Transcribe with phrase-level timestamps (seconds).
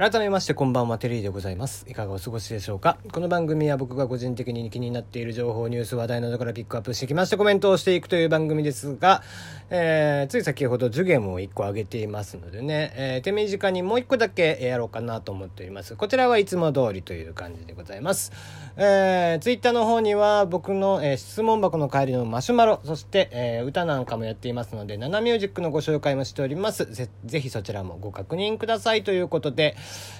[0.00, 1.84] 改めましてこんばんはテリーでございます。
[1.86, 2.96] いかがお過ごしでしょうか？
[3.12, 9.22] この番組は僕が個人的に気になっている情報ニュース話題などからピックアップしてきましてコメントをしていくという番組ですが、
[9.72, 15.94] えー、つい先ほどジュゲームを1個上げていますのでね、えー、手短にもう1個だけやろうかなと思っております。
[15.94, 18.32] こちらはいつも通りという感じでございます、
[18.76, 26.84] えー、ツイッターの方には僕の、えー、質問箱の帰りのマシュマロそして、えー、歌なんかもやっていますのでナナミュージックのご紹介もしております。
[26.92, 29.76] ぜぜひそちらもご確認くださいということで、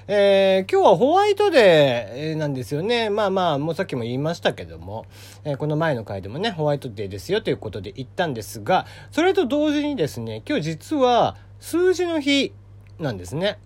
[0.07, 3.11] えー、今日はホワイトデーなんですよね。
[3.11, 5.06] まあまあ、もうさっきも言いましたけども、
[5.45, 12.53] えー、この前の回でもね、ホワイトデーですよということで言ったんですが、それとと同時にですね、今日実は数字の日
[12.98, 13.59] なんですね。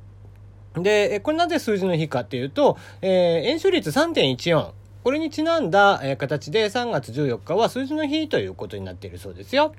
[0.74, 4.73] で、これなぜ数字の日かっていうと、えー、円周率3.14。
[5.02, 9.74] これにちなんだ、形で3月14日は数字の日ということになっているそうですよ。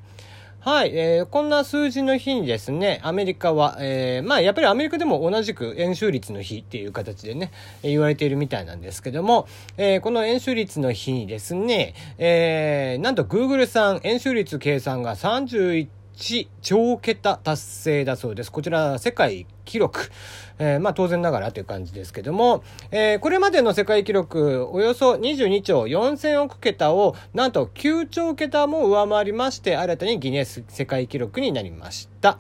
[0.65, 7.51] はい、えー、こんな数字の日にですね、アメリカは、えー、まあやっぱりアメリカでも同じく円周率の日っていう形でね、
[7.83, 18.51] 言われているみたいなんですけども、えー、この円周率の日にですね、えー、なんと Google さん円周率計算が31 1超桁達成だそうです。
[18.51, 20.09] こちら世界記録。
[20.57, 32.39] えー、まあ当然ながらという感じですけども、えー、これまでの世界記録およそ22兆4000億桁をなんと9兆桁も上回りまして新たにギネス世界記録になりました。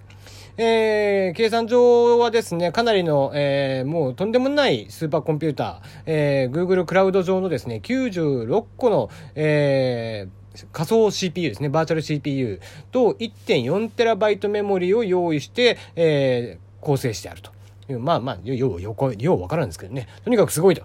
[0.57, 12.59] えー、計算上はですね、かなりの、えー、もうとんでもないスーパーコンピューター、えー、Google クラウド上のですね、96個の、えー、仮想 CPU ですね、バーチャル CPU
[12.91, 17.55] と 1.4TB メモリを用意して、えー、構成してあると。
[17.87, 20.07] まあまあ、よう、よう、ようわからんですけどね。
[20.23, 20.83] とにかくすごいと。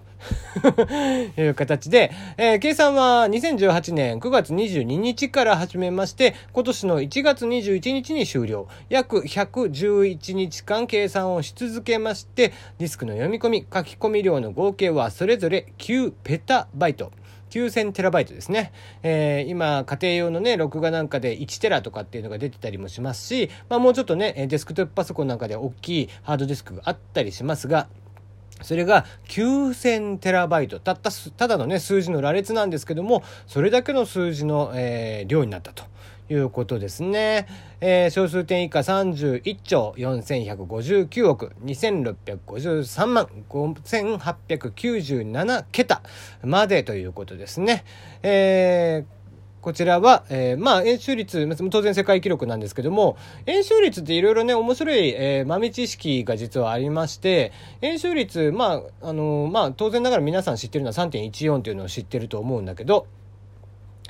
[1.41, 8.67] いう形で、えー、計算は2018年9月22日から始めまして、今年の1月21日に終了。
[8.89, 17.11] 約111日間計算をし続けまして、ディスクの読み込み、書き込み量の合計はそれぞれ9ペタバイト。
[17.51, 18.71] 9000テラバイトですね。
[19.03, 27.87] えー、今、家庭用のね、録画なんかで1テラとかっていうのが出てたりもしますし、まあもうちょっとね、デスクトップパソコンなんかで大きいハードディスクがあったりしますが、
[28.61, 30.79] それが9000テラバイト。
[30.79, 35.83] たった、ただのね、数字の羅列なんですけども、それだけの数字の、えー、量になったと。
[36.31, 37.47] いうことですね。
[37.81, 46.01] えー、小数点以下31兆4159億2653万5897桁
[46.43, 47.83] までということですね。
[48.23, 49.21] えー
[49.61, 53.15] こちらは、えー、まあ、演習率、当然世界記録なんですけども、
[53.45, 63.05] 演習率っていろいろね、面白い、えー、豆知識が実はありまして、演習率、まあ、あのー、まあ、当然ながら皆さん知ってるのは3.14っていうのを知ってると思うんだけど、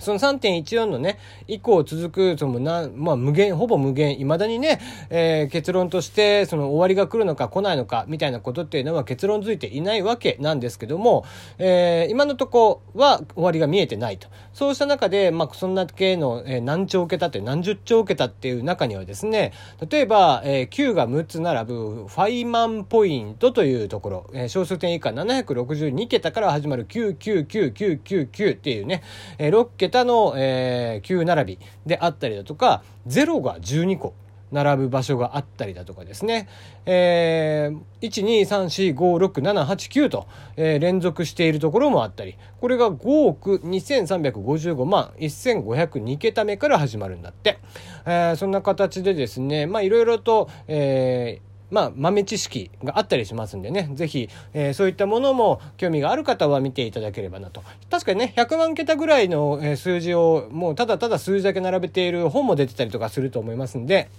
[0.01, 4.79] その3.14のね、以降続く、そのな、まあ無限、ほぼ無限、未だにね、
[5.09, 11.25] えー、結論として、その終わりが来るのか来ないのか、みたいなことっていうのは結論づいていないわけなんですけども、
[11.57, 14.28] えー、今のとこは終わりが見えてないと。
[14.53, 19.53] そうした中で、まあそんな系の、えー、何兆桁って何十兆桁っていう中にはですね、
[19.89, 29.03] 例えば、えー、9が6つ並ぶファイマンポイントというところ、えー、小数点以下762桁から始まる999999っていうね、
[29.38, 34.13] えー、6桁の、えー、9並びであったりだとか、0が12個。
[34.52, 36.47] 並ぶ場所があったりだとかですね。
[36.85, 47.59] えー、1、2、3、4、5、6、7、8、9と、えー、連続しているところもあったり、これが5億2355万1502桁目から始まるんだって。
[48.06, 57.63] えー、そんな形でですね、まあいろいろと、えー、まあ、豆知識があったりしますんでね、ぜひ、えー、そういったものも興味がある方は見ていただければなと。
[57.89, 64.09] 確かにね、100万桁ぐらいの、え数字をもうただただ数字だけ並べている本も出てたりとかすると思いますんで、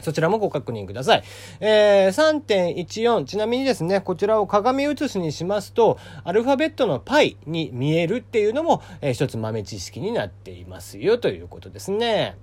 [0.00, 1.24] そちらもご確認ください。
[1.60, 12.36] えー、3.14、ちなみにですね、こちらを鏡写しにしますと、アルファベットの π に見えるっていうのも、えー、一つ豆知識になっていますよということですね。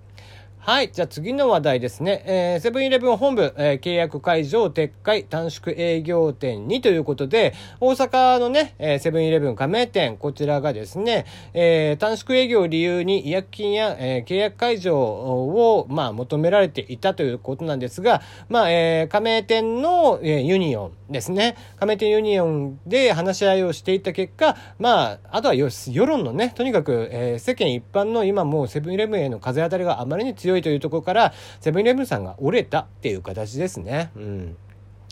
[0.66, 0.94] はい。
[0.94, 2.24] じゃあ次の話題ですね。
[2.26, 34.12] えー、セブンイレブン本部、えー、契約解除撤回短縮営業店にということで、大阪のね、えー、セブンイレブン加盟店、こちらがですね、えー、短縮営業を理由に違約金や、えー、契約解除を、まあ、求められていたということなんですが、まあ、えー、加盟店の、えー、ユニオンですね、加盟店ユニオンで話し合いをしていった結果、まあ、あとはよ世論のね、とにかく、えー、世間一般の今もうセブンイレブンへの風当たりがあまりに強い強いというところから、セブンイレブンさんが折れたっていう形ですね。
[34.16, 34.58] うん。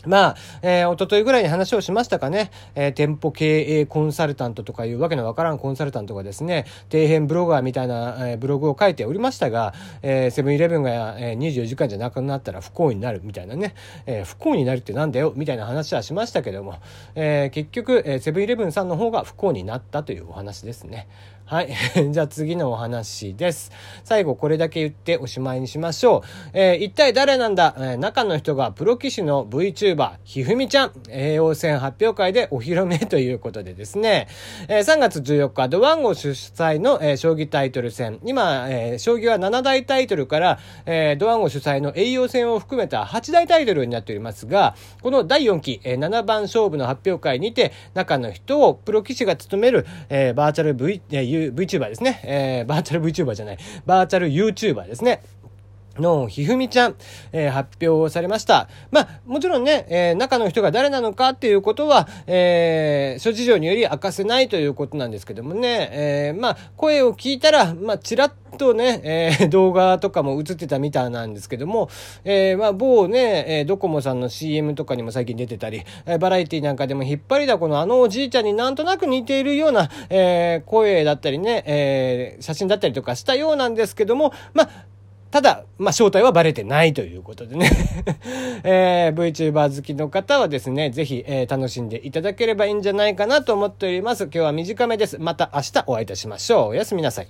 [0.06, 13.74] まあ、えー、一昨日ぐらいに話をしましたかね、えー、店舗経営コンサルタントとかいうわけのわからんコンサルタントがですね、底辺ブロガーみたいな、えー、ブログを書いておりましたが、えー、セブンイレブンが、えー、24時間じゃなくなったら不幸になるみたいなね、
[14.06, 15.32] えー、不幸になるってなんだよ？
[15.36, 16.78] みたいな話はしましたけども、
[17.14, 21.08] えー、結局、えー、セブンイレブンさんの方が不幸になったというお話ですね。
[21.44, 21.68] はい。
[22.12, 23.72] じゃあ次のお話です。
[24.04, 26.22] 最後これだけ言っておしまいにしましょう。
[26.54, 29.91] えー、一体誰なんだ、えー、中の人がプロ棋士の VTuber、
[30.24, 34.28] ひふみちゃん、栄養戦発表会でお披露目ということでですね、
[34.68, 38.18] えー、3月14日、ドワンゴ主催の、えー、将棋タイトル戦。
[38.24, 52.20] 今、えー、将棋は7大タイトルから、えー、ドワンゴ主催の栄養戦を含めた8大タイトルになっておりますが、この第4期、えー、7番勝負の発表会にて、中の人をプロ棋士が務める、えー、バーチャル V、えー VTuber ですね。
[52.24, 53.58] えー、バーチャル VTuber じゃない。
[53.86, 55.22] バーチャル YouTuber ですね。
[55.98, 56.96] のひふみちゃん、
[57.32, 58.68] えー、発表されました。
[58.90, 71.88] まあ、もちろんね、えー、中の人が誰なのかっていうことは、えー、諸事情により明かせないということなんですけどもね、え、まあ、声を聞いたら、まあ、ちらっとね、え、動画とかも映ってたみたいなんですけども、
[72.24, 84.91] え、まあ、某ね、え、ドコモさんの CM とかにも最近出てたり、え、バラエティなんかでも引っ張りだこのあのおじいちゃんになんとなく似ているような、え、声だったりね、え、写真だったりとかしたようなんですけども、まあ、
[85.32, 87.70] ただ、まあ、正体はバレてないということでね
[88.64, 94.24] えー、VTuber 好きの方はですね、ぜひ、えー、楽しんでいただければいいんじゃないかなと思っております。
[94.24, 95.18] 今日は短めです。
[95.18, 96.68] また明日お会いいたしましょう。
[96.68, 97.28] おやすみなさい。